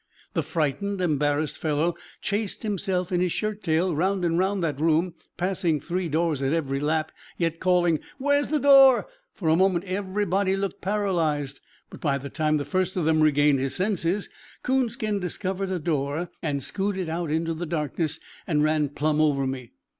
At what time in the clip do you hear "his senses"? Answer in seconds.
13.59-14.27